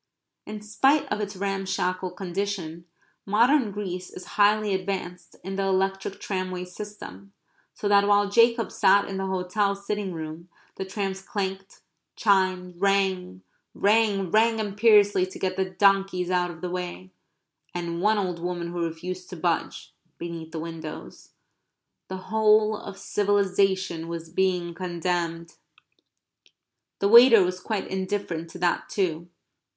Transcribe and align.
In 0.47 0.63
spite 0.63 1.05
of 1.11 1.21
its 1.21 1.35
ramshackle 1.35 2.09
condition 2.15 2.85
modern 3.23 3.69
Greece 3.71 4.09
is 4.09 4.25
highly 4.33 4.73
advanced 4.73 5.35
in 5.43 5.57
the 5.57 5.65
electric 5.65 6.19
tramway 6.19 6.65
system, 6.65 7.33
so 7.75 7.87
that 7.87 8.07
while 8.07 8.27
Jacob 8.27 8.71
sat 8.71 9.07
in 9.07 9.17
the 9.17 9.27
hotel 9.27 9.75
sitting 9.75 10.11
room 10.11 10.49
the 10.75 10.85
trams 10.85 11.21
clanked, 11.21 11.81
chimed, 12.15 12.81
rang, 12.81 13.43
rang, 13.75 14.31
rang 14.31 14.57
imperiously 14.57 15.27
to 15.27 15.37
get 15.37 15.55
the 15.55 15.65
donkeys 15.69 16.31
out 16.31 16.49
of 16.49 16.61
the 16.61 16.71
way, 16.71 17.11
and 17.75 18.01
one 18.01 18.17
old 18.17 18.39
woman 18.39 18.69
who 18.71 18.83
refused 18.83 19.29
to 19.29 19.35
budge, 19.35 19.93
beneath 20.17 20.51
the 20.51 20.57
windows. 20.57 21.33
The 22.07 22.17
whole 22.33 22.75
of 22.75 22.97
civilization 22.97 24.07
was 24.07 24.31
being 24.31 24.73
condemned. 24.73 25.57
The 26.97 27.07
waiter 27.07 27.43
was 27.43 27.59
quite 27.59 27.87
indifferent 27.87 28.49
to 28.49 28.57
that 28.57 28.89
too. 28.89 29.29